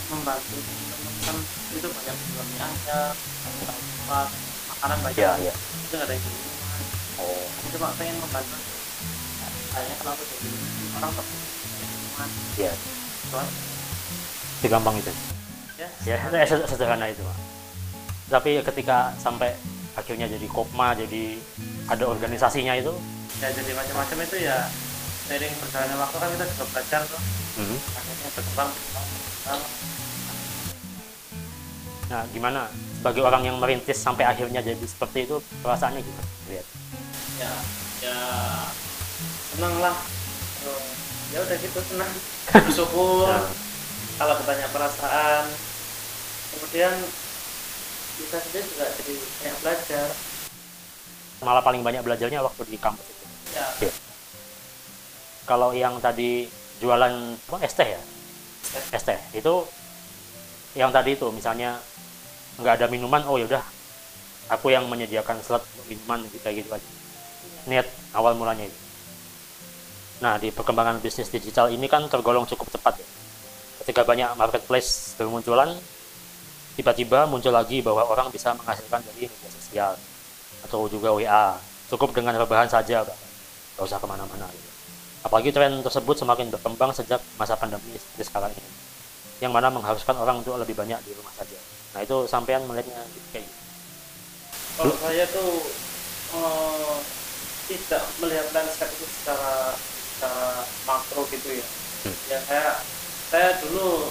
[0.07, 1.35] membantu teman-teman.
[1.71, 4.27] Itu banyak belum aja tempat
[4.69, 5.19] makanan banyak.
[5.19, 5.53] Ya, ya.
[5.53, 6.25] itu nggak ada yang
[7.17, 8.55] Oh, aku cuma pengen membantu.
[9.73, 10.49] Kayaknya kenapa jadi
[10.95, 11.27] orang kok
[12.57, 12.71] ya.
[13.29, 13.51] Soalnya,
[14.57, 15.11] Segampang itu.
[15.77, 17.37] ya ya se- sederhana itu Pak.
[18.27, 19.53] tapi ketika sampai
[19.93, 21.37] akhirnya jadi kopma jadi
[21.85, 22.89] ada organisasinya itu?
[23.37, 24.65] Ya jadi macam-macam itu ya.
[25.29, 27.21] Seiring berjalannya waktu kan kita juga belajar tuh
[27.57, 28.71] hmm, akhirnya berkembang
[32.07, 32.71] nah gimana?
[32.97, 36.29] Sebagai orang yang merintis sampai akhirnya jadi seperti itu perasaannya gimana?
[36.47, 36.65] Lihat.
[37.37, 37.53] Ya
[37.99, 38.19] ya
[39.51, 39.95] senang lah
[41.35, 42.11] ya udah gitu senang.
[42.67, 43.27] Bersyukur.
[43.27, 43.47] Nah,
[44.17, 45.45] kalau ditanya perasaan.
[46.55, 46.93] Kemudian
[48.17, 50.07] kita sendiri juga jadi banyak belajar.
[51.43, 53.25] Malah paling banyak belajarnya waktu di kampus itu.
[53.53, 53.91] Ya.
[55.45, 56.49] Kalau yang tadi
[56.83, 58.01] jualan apa es teh ya?
[58.93, 59.19] Es teh.
[59.33, 59.65] Itu
[60.77, 61.81] yang tadi itu misalnya
[62.57, 63.61] nggak ada minuman oh yaudah
[64.49, 66.89] aku yang menyediakan slot minuman gitu, kayak gitu aja.
[67.67, 68.79] Niat awal mulanya itu.
[70.23, 73.07] Nah di perkembangan bisnis digital ini kan tergolong cukup cepat ya.
[73.83, 75.77] Ketika banyak marketplace bermunculan
[76.77, 79.97] tiba-tiba muncul lagi bahwa orang bisa menghasilkan dari media sosial
[80.61, 81.57] atau juga WA
[81.89, 84.69] cukup dengan rebahan saja nggak usah ke mana-mana gitu.
[85.27, 88.71] Apalagi tren tersebut semakin berkembang sejak masa pandemi seperti sekarang ini
[89.37, 91.59] yang mana mengharuskan orang untuk lebih banyak di rumah saja.
[91.93, 93.59] Nah itu sampean melihatnya kayak gitu.
[94.77, 95.51] kalau saya tuh
[96.31, 96.95] eh,
[97.67, 99.75] tidak melihat landscape itu secara
[100.15, 102.13] secara makro gitu ya Hmm.
[102.29, 102.67] ya saya
[103.27, 104.07] saya dulu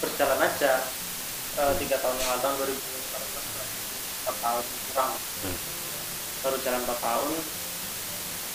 [0.00, 0.72] berjalan aja
[1.54, 5.58] eh, tiga tahun yang lalu tahun 2014 empat tahun kurang Hmm.
[6.42, 7.30] baru jalan empat tahun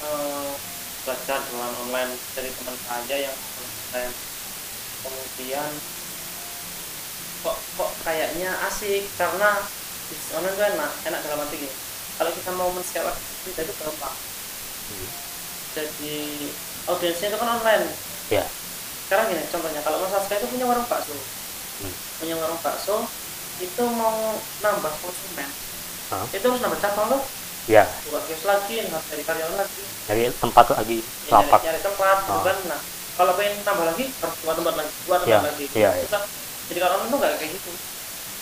[0.01, 0.51] eh,
[1.01, 4.13] belajar jualan online dari teman saya yang online.
[5.01, 5.69] Kemudian
[7.41, 9.09] kok kok kayaknya asik?
[9.17, 9.57] Karena
[10.09, 11.75] bisnis online itu enak enak dalam arti gini.
[12.21, 14.17] Kalau kita mau men-scale up kita itu gampang.
[14.91, 15.09] Hmm.
[15.71, 16.17] jadi
[16.91, 17.87] audiensnya itu kan online.
[18.27, 18.43] Ya.
[19.07, 21.15] sekarang gini contohnya kalau Mas Aska itu punya warung bakso.
[21.81, 21.95] Hmm.
[22.21, 23.07] punya warung bakso
[23.57, 25.49] itu mau nambah konsumen.
[26.11, 26.27] Hah?
[26.29, 27.23] itu harus nambah cabang loh.
[27.69, 31.59] Ya, buka kios lagi harus dari karyawan lagi dari tempat lagi ya, lapak.
[31.61, 32.43] nyari tempat gitu Ah.
[32.43, 35.89] kan nah kalau pengen tambah lagi harus buat tempat lagi buat tempat Ya, lagi iya,
[35.93, 36.03] iya.
[36.03, 36.23] Susah.
[36.67, 37.71] jadi kalau online tuh nggak kayak gitu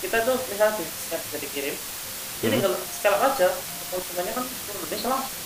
[0.00, 1.74] kita tuh misalnya bisnisnya bisa dikirim
[2.40, 2.64] jadi Hmm.
[2.64, 3.48] kalau scale aja
[3.90, 5.38] konsumennya kan Indonesia langsung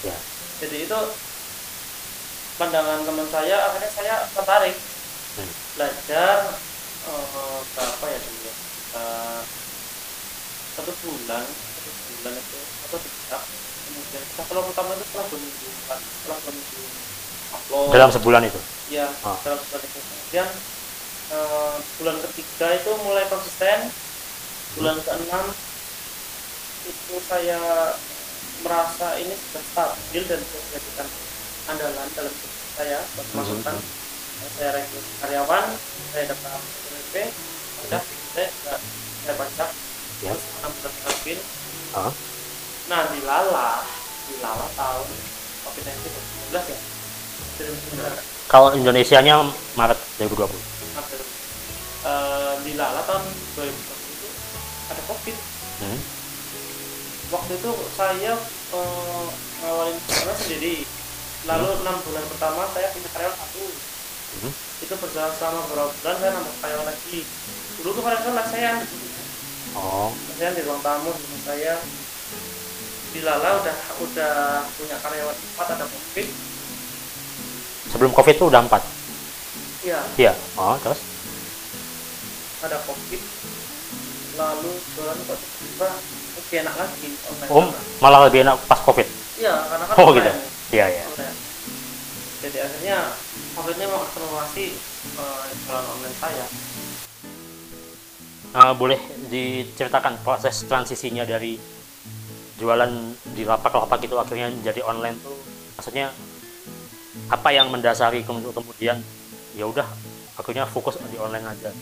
[0.00, 0.16] Ya.
[0.58, 0.98] jadi itu
[2.56, 4.76] pandangan teman saya akhirnya saya tertarik
[5.30, 5.46] Hmm.
[5.72, 6.36] belajar
[7.02, 8.54] eh, berapa ya dulu ya
[8.90, 9.42] Eh,
[10.72, 13.38] satu bulan satu bulan itu atau tiga
[14.02, 15.98] kita kalau pertama itu setelah dua minggu setelah
[16.38, 16.80] dua minggu
[17.50, 18.60] upload Dalam sebulan itu.
[18.90, 19.36] ya Ah.
[19.40, 20.48] dalam bulan itu kemudian
[21.30, 23.78] eh, bulan ketiga itu mulai konsisten
[24.72, 25.46] bulan keenam
[26.82, 27.60] itu saya
[28.60, 31.08] merasa ini sudah stabil dan bisa dijadikan
[31.66, 33.76] andalan dalam bisnis saya buat pemasukan
[34.52, 35.64] saya rekrut karyawan
[36.10, 36.50] saya dapat
[36.82, 37.14] PDP
[37.82, 38.74] udah saya juga
[39.20, 39.70] saya pajak
[40.20, 40.34] Ya.
[40.36, 41.38] enam bulan stabil
[41.90, 42.12] Ah.
[42.90, 43.86] Nah di Lala
[44.26, 45.06] di Lala tahun
[45.62, 46.78] COVID 19 ya
[47.62, 49.46] 2019 Kalau Indonesianya
[49.78, 50.50] Maret 2020.
[50.98, 51.22] April.
[52.02, 53.22] Eh, di Lala tahun
[53.54, 54.28] 2020 itu
[54.90, 55.36] ada COVID.
[55.86, 56.00] Hmm.
[57.30, 58.34] Waktu itu saya
[58.74, 59.26] eh,
[59.62, 60.82] ngawalin karena sendiri.
[61.46, 63.64] Lalu enam bulan pertama saya punya karyawan satu.
[64.42, 64.52] Hmm.
[64.82, 67.18] Itu berjalan selama beberapa bulan saya nambah karyawan lagi.
[67.78, 68.82] Dulu tuh karyawan saya
[69.78, 71.14] Oh, saya di ruang tamu
[71.46, 71.78] saya
[73.10, 74.32] di Lala udah udah
[74.78, 76.26] punya karyawan empat ada COVID.
[77.90, 78.82] sebelum Covid itu udah empat.
[79.82, 80.32] Iya, Iya.
[80.54, 81.00] Oh, terus?
[82.60, 83.22] ada COVID.
[84.38, 85.88] Lalu jualan kok tiba-tiba
[86.38, 87.50] lebih enak lagi online.
[87.50, 87.66] Oh,
[87.98, 89.08] malah lebih enak pas Covid.
[89.40, 90.30] Iya, karena kan Oh, gitu.
[90.70, 91.04] Iya, iya.
[92.40, 92.96] Jadi akhirnya
[93.58, 94.64] COVID-nya mengakselerasi
[95.18, 96.46] uh, jualan online saya.
[98.50, 98.98] Eh, boleh
[99.30, 101.54] diceritakan proses transisinya dari
[102.60, 102.92] jualan
[103.32, 105.32] di lapak-lapak itu akhirnya menjadi online tuh
[105.80, 106.12] maksudnya
[107.32, 108.96] apa yang mendasari kemudian kemudian
[109.56, 109.88] ya udah
[110.36, 111.72] akhirnya fokus di online aja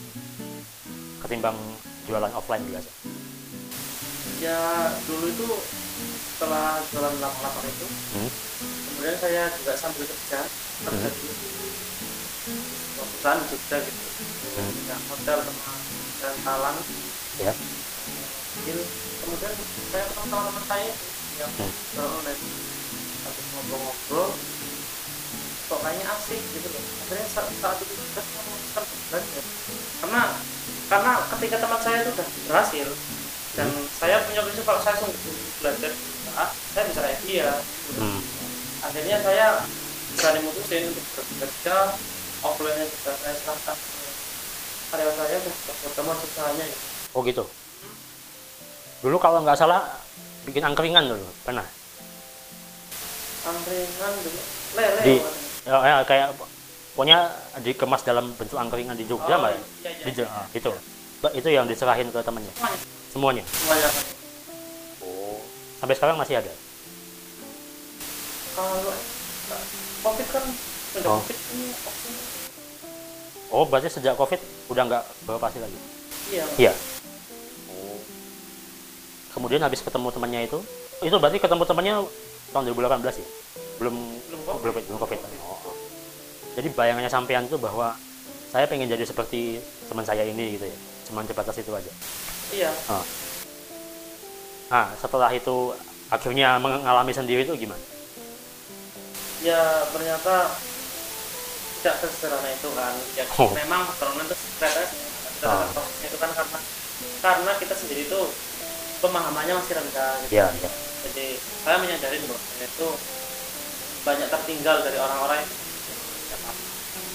[1.19, 1.59] ketimbang
[2.07, 2.91] jualan offline biasa
[4.39, 5.49] Ya dulu itu
[6.39, 8.31] setelah jualan lapak-lapak itu, Hmm.
[8.87, 11.11] kemudian saya juga sambil kerja kerja Hmm.
[11.11, 11.29] di
[12.95, 14.07] perusahaan Jogja gitu.
[14.55, 14.71] Hmm.
[14.79, 15.75] Punya hotel sama
[16.23, 16.79] dan talang.
[17.43, 17.51] ya
[18.69, 18.85] Deal.
[19.25, 19.53] Kemudian
[19.89, 20.93] saya ketemu teman-teman saya
[21.41, 21.73] yang Hmm.
[22.05, 22.43] online.
[23.25, 24.29] Habis ngobrol-ngobrol,
[25.69, 26.83] kok kayaknya asik gitu loh.
[27.01, 29.45] Akhirnya saat, saat itu kita semua memutuskan belajar.
[29.99, 30.23] Karena
[30.89, 32.89] karena ketika teman saya itu udah berhasil
[33.57, 35.21] dan saya punya prinsip kalau saya sungguh
[35.65, 35.91] belajar
[36.37, 37.49] ah, saya bisa kayak dia.
[37.97, 38.21] hmm.
[38.85, 39.47] Akhirnya saya
[40.13, 41.77] berani mutusin untuk bekerja
[42.45, 43.77] offline juga saya serahkan
[44.89, 45.55] karyawan saya dan
[45.85, 46.77] bertemu usahanya ya.
[47.17, 47.45] oh gitu
[48.99, 49.87] dulu kalau nggak salah
[50.43, 51.63] bikin angkringan dulu pernah?
[53.47, 54.41] Angkringan dulu?
[54.75, 55.25] Lele Di-
[55.69, 56.29] ya, ya, kayak
[56.97, 57.19] pokoknya
[57.63, 59.55] dikemas dalam bentuk angkringan di Jogja Oh, mbak.
[59.55, 60.27] iya, iya, di, iya.
[60.27, 60.71] ah, itu
[61.35, 62.53] itu yang diserahin ke temannya?
[63.11, 63.45] Semuanya.
[65.03, 65.39] Oh.
[65.79, 66.53] Sampai sekarang masih ada?
[68.59, 69.65] Kalau eh,
[70.03, 70.45] covid kan
[70.91, 71.23] sudah Oh.
[71.23, 71.67] covid ini
[73.49, 75.79] oh berarti sejak covid udah nggak beroperasi lagi?
[76.29, 76.73] Iya iya
[79.33, 80.59] kemudian habis ketemu temannya itu
[81.05, 81.95] itu berarti ketemu temannya
[82.53, 83.29] tahun 2018 ya
[83.79, 83.95] belum
[84.29, 84.63] Belum oh, COVID.
[84.63, 85.75] belum belum covid oh, oh.
[86.59, 87.95] jadi bayangannya sampean itu bahwa
[88.49, 90.77] saya pengen jadi seperti teman saya ini gitu ya
[91.09, 91.93] cuma sebatas itu aja
[92.53, 92.71] iya
[94.69, 95.73] nah setelah itu
[96.09, 97.81] akhirnya mengalami sendiri itu gimana
[99.41, 100.53] ya ternyata
[101.79, 103.51] tidak sesederhana itu kan ya Oh.
[103.55, 104.85] memang corona itu sederhana
[105.39, 105.71] Ah.
[105.71, 106.59] prosesnya itu kan karena
[107.23, 108.21] karena kita sendiri itu
[108.99, 110.33] pemahamannya masih rendah gitu.
[110.39, 110.71] ya ya
[111.09, 111.27] jadi
[111.63, 112.89] saya menyadari bahwa saya itu
[114.03, 115.51] banyak tertinggal dari orang-orang yang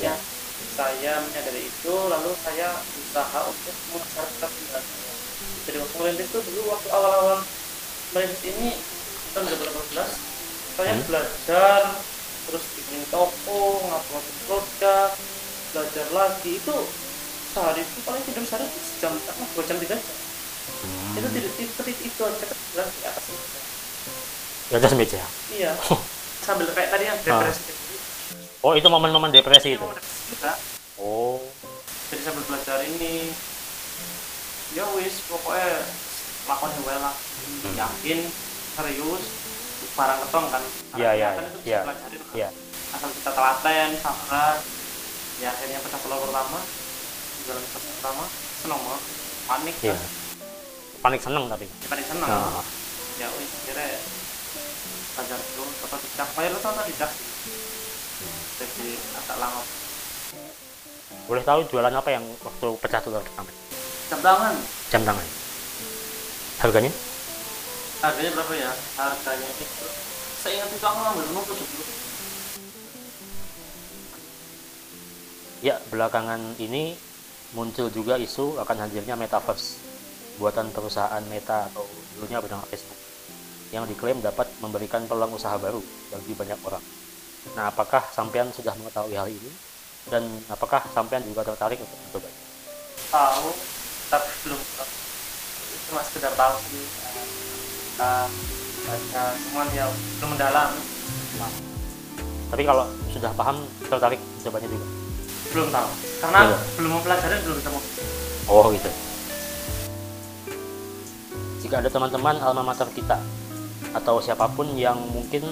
[0.02, 0.13] ya, Ya.
[0.74, 4.80] saya menyadari itu lalu saya berusaha untuk penggunaan saya
[5.63, 7.39] jadi waktu merintis itu dulu waktu awal-awal
[8.12, 8.69] merintis ini
[9.34, 10.10] tahun 2018
[10.74, 11.06] saya Hmm.
[11.06, 11.82] belajar
[12.43, 15.10] terus bikin toko ngupload produk
[15.72, 16.78] belajar lagi itu
[17.54, 18.67] sehari itu paling tidur sehari
[18.98, 19.13] jam
[19.54, 20.22] dua jam tiga jam.
[21.13, 23.60] Itu tidak itu, itu, itu aja kebetulan di atas meja.
[24.63, 25.22] Di atas meja?
[25.54, 25.72] Iya.
[26.43, 27.84] Sambil kayak tadi yang depresi tadi
[28.63, 29.88] oh itu momen-momen depresi itu?
[30.32, 30.56] Juga.
[30.98, 31.43] Oh.
[32.10, 33.30] Jadi sambil belajar ini
[34.74, 35.84] ya wis pokoknya
[36.48, 37.13] lakukan yang lah.
[37.13, 37.76] Hmm.
[37.76, 38.19] yakin
[38.80, 39.24] serius
[39.93, 40.63] barang ketong kan.
[40.96, 41.30] Iya, iya,
[41.67, 41.80] iya.
[41.84, 41.96] kan.
[42.34, 42.50] Iya.
[42.93, 44.62] asal kita telaten sabar
[45.41, 46.62] ya akhirnya pecah pulau pertama
[47.50, 48.24] jalan pertama
[48.63, 49.02] seneng banget.
[49.43, 49.96] Panik iya.
[49.98, 50.22] kan
[51.03, 51.67] panik seneng tapi.
[51.67, 52.27] Ya, panik seneng.
[52.31, 52.63] Nah.
[53.21, 53.99] ya wis akhirnya
[55.13, 57.11] belajar dulu atau tidak bayar atau tidak
[58.57, 58.89] jadi
[59.19, 59.61] agak lama.
[61.27, 63.51] Boleh tahu jualan apa yang waktu pecah telur pertama
[64.09, 64.55] jam tangan.
[64.89, 65.27] Jam tangan.
[66.63, 66.91] Harganya?
[68.01, 68.71] Harganya berapa ya?
[68.97, 69.87] Harganya itu
[70.43, 71.87] saya ingat itu aku ngambil dulu tujuh puluh.
[75.63, 76.95] Ya belakangan ini
[77.55, 79.92] muncul juga isu akan hadirnya metaverse
[80.43, 82.99] buatan perusahaan Meta atau dulunya bernama Facebook
[83.71, 85.79] yang diklaim dapat memberikan peluang usaha baru
[86.12, 86.84] bagi banyak orang.
[87.56, 89.51] Nah, apakah sampean sudah mengetahui hal ini
[90.12, 92.27] dan apakah sampean juga tertarik untuk mencoba?
[93.08, 93.49] tahu
[94.10, 94.60] tapi belum
[95.86, 96.82] cuma sekedar tahu sih
[98.01, 98.25] uh,
[98.84, 99.86] baca cuman ya
[100.17, 100.69] belum mendalam
[102.49, 104.86] Tapi kalau sudah paham tertarik mencobanya juga.
[105.53, 105.89] belum tahu
[106.21, 106.58] karena Iya.
[106.77, 107.82] belum mempelajari belum bisa mau
[108.49, 108.89] Oh gitu.
[111.63, 113.15] Jika ada teman-teman alma mater kita
[113.95, 115.47] atau siapa pun yang mungkin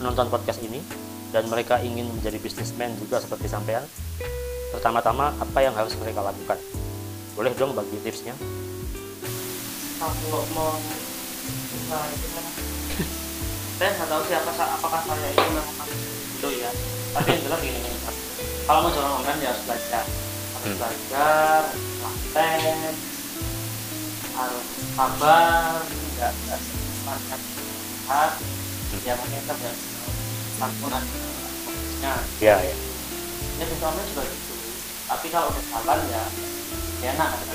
[0.00, 0.80] menonton podcast ini
[1.28, 3.84] dan mereka ingin menjadi bisnismen juga seperti sampean,
[4.72, 6.56] pertama-tama apa yang harus mereka lakukan?
[7.36, 8.32] Boleh dong bagi tipsnya?
[9.96, 10.76] kalau mau
[11.88, 12.44] nah kan
[13.80, 15.88] saya nggak tahu siapa apakah saya itu memang
[16.36, 16.70] itu ya
[17.16, 17.98] tapi yang jelas gini gini
[18.68, 20.76] kalau mau jualan online ya harus belajar harus Hmm.
[20.76, 21.62] belajar
[22.02, 22.92] konten
[24.36, 27.40] harus sabar tidak tidak semangat
[28.06, 28.32] lihat
[29.02, 29.70] ya mungkin kita bisa
[30.56, 31.02] campuran
[31.64, 32.12] fokusnya.
[32.44, 32.74] Ya, ya.
[33.60, 34.54] ya online juga gitu.
[35.06, 36.24] Tapi kalau udah jalan ya
[37.04, 37.54] ya enak ada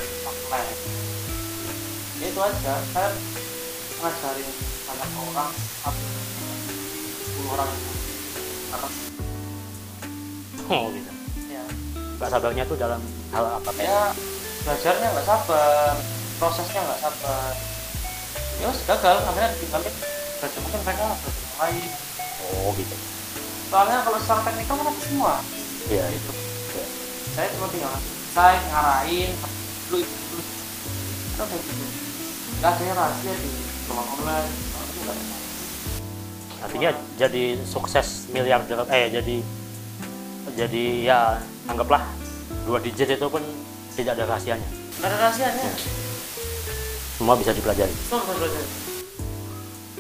[2.22, 2.74] ya itu aja.
[2.94, 3.10] Saya
[4.02, 4.50] ngajarin
[4.90, 5.52] banyak orang
[5.86, 7.92] apa 10 orang itu.
[8.72, 8.88] Apa?
[10.72, 11.12] Oh gitu.
[11.52, 11.64] ya.
[12.22, 13.02] Gak sabarnya tuh dalam
[13.34, 13.70] hal apa?
[13.82, 14.14] Ya
[14.62, 15.98] belajarnya nggak sabar
[16.42, 17.54] prosesnya nggak sabar.
[18.58, 19.94] Ya gagal akhirnya ditinggalin
[20.42, 21.18] belajar mungkin mereka yang
[21.62, 21.90] lain
[22.42, 22.96] Oh gitu.
[23.70, 25.34] soalnya kalau secara teknikal kan ada semua.
[25.86, 26.06] Iya.
[26.10, 26.32] itu.
[26.74, 26.86] Iya.
[27.38, 27.94] saya cuma tinggal
[28.34, 29.30] saya ngarahin
[29.94, 30.44] lu itu dulu
[31.38, 31.86] kan kayak gitu.
[32.58, 33.52] Nggak ada rahasia di
[33.86, 34.52] ruang online.
[36.62, 39.38] Artinya jadi sukses miliarder eh jadi
[40.58, 41.20] jadi ya
[41.70, 42.02] anggaplah
[42.66, 43.42] dua digit itu pun
[43.94, 44.70] tidak ada rahasianya.
[45.02, 46.01] nggak ada rahasianya
[47.22, 47.94] Semua bisa dipelajari.
[48.10, 48.64] semua bisa belajar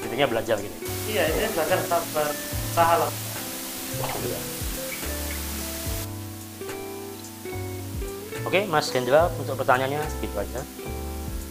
[0.01, 0.77] Intinya belajar gitu.
[1.05, 2.34] iya ini belajar sabar
[2.73, 3.12] usaha lah
[8.41, 10.65] Oke, Mas Hendra, untuk pertanyaannya segitu aja.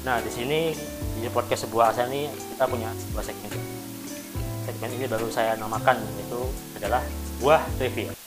[0.02, 0.74] Nah, di sini
[1.22, 3.52] di podcast sebuah asa ini kita punya sebuah segmen.
[4.66, 6.40] Segmen ini baru saya namakan yaitu
[6.76, 7.00] adalah
[7.38, 8.19] sebuah trivia.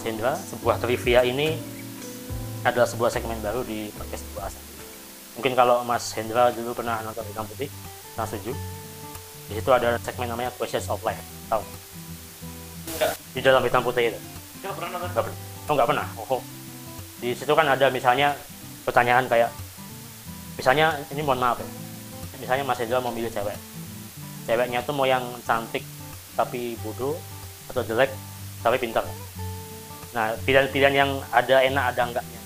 [0.00, 1.60] Mas Hendra, sebuah trivia ini
[2.64, 4.56] adalah sebuah segmen baru di podcast sebuah asa.
[5.36, 7.68] Mungkin kalau Mas Hendra dulu pernah nonton Hitam Putih,
[8.16, 8.56] saya setuju.
[9.52, 11.20] Di situ ada segmen namanya Questions of Life.
[11.52, 11.60] Tahu?
[12.96, 14.16] enggak Di dalam Hitam Putih itu.
[14.64, 15.38] nggak pernah nonton Nggak pernah.
[15.68, 16.06] Oh, nggak pernah.
[16.16, 16.42] Oh.
[17.20, 18.28] Di situ kan ada misalnya
[18.88, 19.52] pertanyaan kayak
[20.56, 21.68] misalnya ini mohon maaf ya.
[22.40, 23.58] Misalnya Mas Hendra mau milih cewek.
[24.48, 25.84] Ceweknya tuh mau yang cantik
[26.40, 27.20] tapi bodoh
[27.68, 28.08] atau jelek
[28.64, 29.04] tapi pintar.
[30.10, 32.40] Nah, pilihan-pilihan yang ada enak ada enggaknya.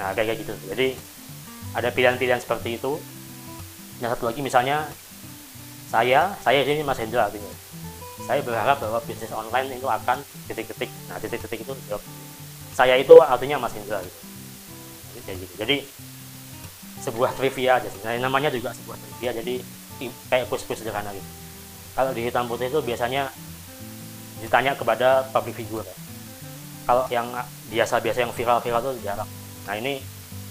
[0.00, 0.54] Nah, kayak gitu.
[0.72, 0.96] Jadi
[1.76, 2.98] ada pilihan-pilihan seperti itu.
[4.00, 4.88] Yang satu lagi misalnya
[5.86, 7.46] saya, saya ini Mas Hendra gitu
[8.24, 12.02] saya berharap bahwa bisnis online itu akan titik-titik nah titik-titik itu jawab
[12.72, 14.18] saya itu artinya Mas Indra gitu.
[15.12, 15.76] Jadi kayak gitu jadi
[17.04, 19.54] sebuah trivia aja sih nah, namanya juga sebuah trivia jadi
[20.32, 21.28] kayak kuis-kuis sederhana gitu
[21.94, 23.28] kalau di hitam putih itu biasanya
[24.44, 25.88] ditanya kepada public figure.
[26.84, 27.32] Kalau yang
[27.72, 29.28] biasa-biasa yang viral-viral itu jarang.
[29.64, 30.04] Nah ini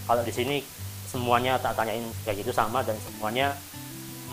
[0.10, 0.66] kalau di sini
[1.06, 3.54] semuanya tak tanyain kayak gitu sama dan semuanya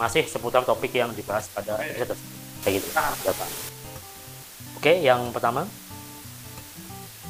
[0.01, 2.33] masih seputar topik yang dibahas pada episode tersebut.
[2.65, 2.89] kayak gitu.
[2.97, 3.49] Ya, Pak.
[4.81, 5.69] oke yang pertama.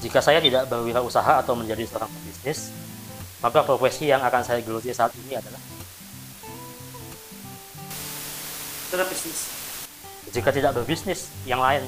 [0.01, 2.73] Jika saya tidak berwirausaha atau menjadi seorang pebisnis
[3.41, 5.61] maka profesi yang akan saya geluti saat ini adalah
[9.09, 9.49] bisnis
[10.35, 11.83] jika tidak berbisnis yang lain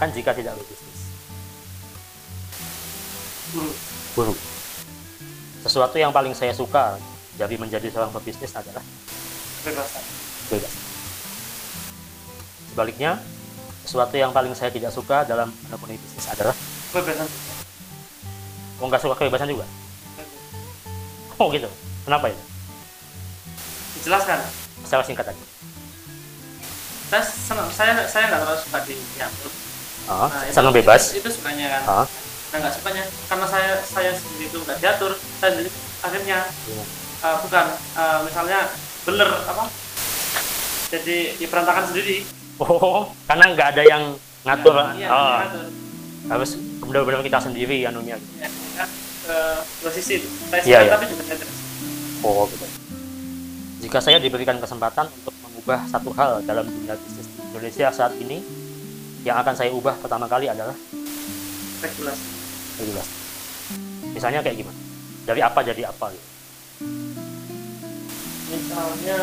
[0.00, 1.00] kan jika tidak berbisnis
[3.52, 3.70] guru
[4.16, 4.34] guru
[5.60, 6.96] sesuatu yang paling saya suka
[7.36, 8.80] dari menjadi seorang pebisnis adalah
[9.60, 10.04] kebebasan.
[10.48, 10.72] Bebas
[12.72, 13.20] sebaliknya
[13.84, 16.56] sesuatu yang paling saya tidak suka dalam menekuni bisnis adalah
[16.96, 17.28] kebebasan.
[18.80, 19.68] Oh nggak suka kebebasan juga?
[21.36, 21.68] Oh gitu.
[22.08, 22.42] Kenapa itu?
[24.00, 24.40] Dijelaskan.
[24.84, 25.44] Secara singkat aja.
[27.12, 27.22] Saya
[27.68, 29.52] saya saya nggak terlalu suka di diatur
[30.10, 31.14] ah, Nah, senang bebas.
[31.14, 31.82] Itu, itu sukanya kan?
[31.86, 32.06] Ah,
[32.50, 33.02] nah nggak sukanya.
[33.24, 35.70] Karena saya saya sendiri itu nggak diatur saya sendiri
[36.00, 36.38] akhirnya
[37.22, 38.58] eh, bukan eh, misalnya
[39.00, 39.64] bener apa?
[40.90, 42.26] Jadi diperantakan sendiri.
[42.58, 44.02] Oh karena nggak ada yang
[44.42, 44.74] ngatur.
[44.98, 45.66] Iya, ah, diatur.
[46.28, 48.18] harus benar-benar kita sendiri anunya.
[48.36, 48.88] Ya, kan,
[49.80, 50.18] dua sisi.
[50.50, 50.92] Saya Iya, suka, iya.
[50.92, 51.46] tapi juga saya.
[52.20, 52.66] Oh, gitu.
[53.80, 58.44] Jika saya diberikan kesempatan untuk mengubah satu hal dalam dunia bisnis di Indonesia saat ini,
[59.20, 60.72] yang akan saya ubah pertama kali adalah
[61.80, 62.24] regulasi
[62.76, 63.12] regulasi.
[64.10, 64.78] Misalnya kayak gimana?
[65.22, 66.28] Dari apa jadi apa gitu.
[68.50, 69.20] misalnya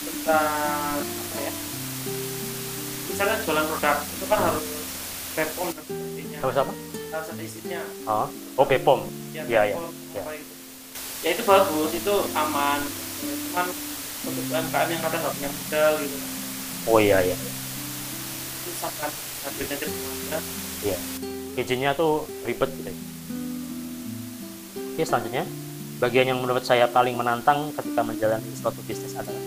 [0.00, 1.52] tentang apa ya
[3.06, 4.64] misalnya jualan produk itu kan harus
[5.30, 6.72] BPOM dan sebagainya Harus apa?
[7.10, 9.00] harus ada izinnya Oh, oh BPOM.
[9.30, 10.22] ya, Iya, iya, BPOM, iya.
[10.22, 10.52] apa itu
[11.20, 12.80] ya itu bagus itu aman
[13.20, 13.66] cuman
[14.22, 16.16] untuk UMKM yang kadang nggak punya modal gitu
[16.88, 17.36] Oh iya iya.
[19.44, 20.38] nanti semuanya
[20.80, 20.98] Iya.
[21.60, 22.92] Izinnya tuh ribet gitu.
[24.96, 25.44] Oke, selanjutnya
[26.00, 29.44] bagian yang menurut saya paling menantang ketika menjalani suatu bisnis adalah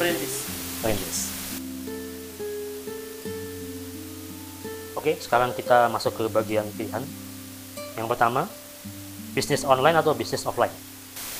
[0.00, 0.48] perintis
[0.80, 1.18] perintis.
[4.96, 7.04] Oke, sekarang kita masuk ke bagian pilihan.
[8.00, 8.48] Yang pertama,
[9.36, 10.72] bisnis online atau bisnis offline?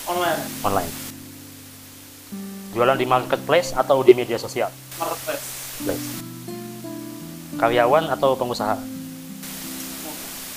[0.05, 1.04] online Online.
[2.75, 4.69] Jualan di marketplace atau di media sosial?
[4.99, 6.07] marketplace Place.
[7.55, 8.75] Karyawan atau pengusaha?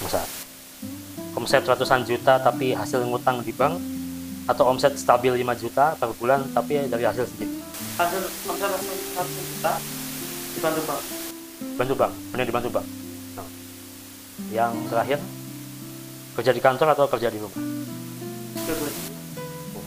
[0.02, 0.26] Pengusaha.
[1.38, 3.78] Omset ratusan juta tapi hasil ngutang di bank
[4.50, 7.68] atau omset stabil 5 juta per bulan tapi dari hasil sedikit?
[7.98, 9.74] hasil hasil satu juta
[10.54, 11.02] dibantu bank
[11.78, 12.88] bantu bank benar dibantu bank
[13.38, 13.46] Nah.
[14.54, 15.18] yang terakhir
[16.38, 17.62] kerja di kantor atau kerja di rumah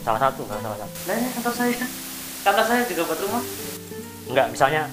[0.03, 1.87] salah satu salah satu nah kantor saya
[2.41, 3.43] kantor saya juga buat rumah.
[4.29, 4.83] Enggak misalnya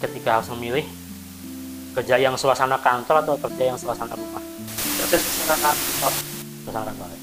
[0.00, 0.84] ketika harus memilih
[1.92, 4.42] kerja yang suasana kantor atau kerja yang suasana rumah?
[5.04, 6.12] Kerja sesuai kantor.
[6.64, 7.20] Suasana kantor ya.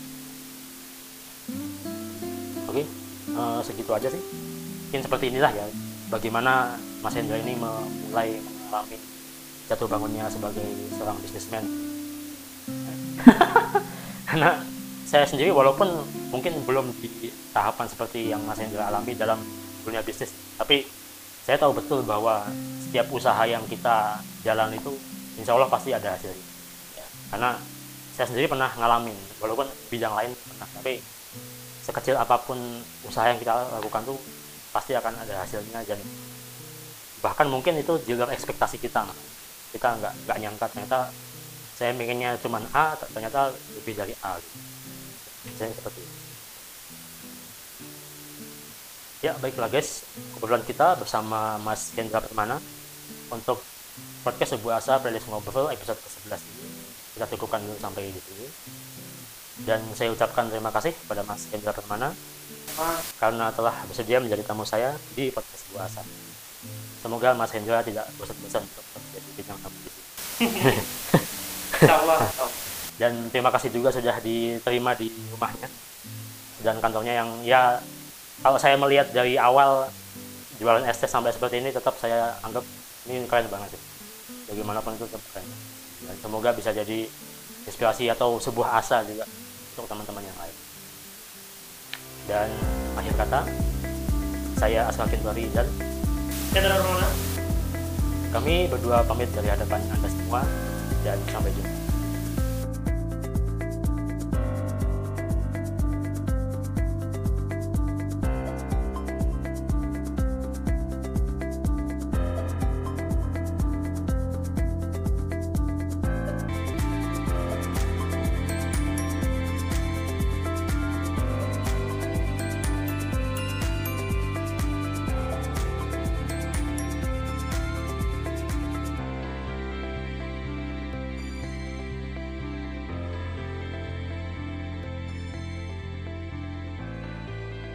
[2.69, 4.21] oke eh, segitu aja sih.
[4.89, 5.65] Mungkin seperti inilah ya
[6.09, 8.97] bagaimana Mas Hendra ini memulai mengalami
[9.69, 10.65] jatuh bangunnya sebagai
[10.97, 11.61] seorang bisnismen
[14.29, 14.57] karena
[15.05, 15.85] saya sendiri walaupun
[16.33, 17.29] mungkin belum di
[17.59, 19.43] tahapan seperti yang Mas Hendra alami dalam
[19.83, 20.87] dunia bisnis tapi
[21.43, 22.47] saya tahu betul bahwa
[22.79, 24.95] setiap usaha yang kita jalan itu
[25.35, 26.47] insya Allah pasti ada hasilnya
[26.95, 27.59] Ya, karena
[28.15, 31.03] saya sendiri pernah ngalamin walaupun bidang lain pernah tapi
[31.83, 32.57] sekecil apa pun
[33.03, 34.19] usaha yang kita lakukan tuh
[34.71, 35.99] pasti akan ada hasilnya dan
[37.19, 39.03] bahkan mungkin itu di ekspektasi kita
[39.75, 41.11] kita nggak nggak nyangka ternyata
[41.79, 44.35] saya pengennya cuman A ternyata lebih dari A.
[45.47, 46.18] Misalnya seperti itu.
[49.19, 50.07] Ya baiklah guys.
[50.35, 52.59] Kebetulan kita bersama Mas Hendra Permana
[53.31, 53.59] untuk
[54.23, 56.69] podcast sebuah asa playlist ngobrol episode ke-11 ini.
[57.19, 58.47] Kita cukupkan dulu sampai di sini.
[59.67, 62.15] Dan saya ucapkan terima kasih kepada Mas Hendra Permana
[63.19, 66.01] karena telah bersedia menjadi tamu saya di podcast sebuah asa.
[67.03, 69.99] Semoga Mas Hendra tidak bosan-bosan untuk menjadi bintang tamu di sini.
[72.99, 75.67] Dan terima kasih juga sudah diterima di rumahnya
[76.59, 77.79] dan kantornya yang ya
[78.39, 79.91] kalau saya melihat dari awal
[80.59, 82.63] jualan es teh sampai seperti ini tetap saya anggap
[83.07, 83.81] ini keren banget sih.
[84.51, 85.47] Bagaimanapun itu tetap keren.
[86.07, 87.07] Dan semoga bisa jadi
[87.67, 89.27] inspirasi atau sebuah asa juga
[89.75, 90.55] untuk teman-teman yang lain.
[92.27, 92.47] Dan
[92.95, 93.39] akhir kata
[94.59, 95.67] saya Asmakin Tori dan
[98.29, 100.43] kami berdua pamit dari hadapan anda semua
[101.01, 101.78] dan sampai jumpa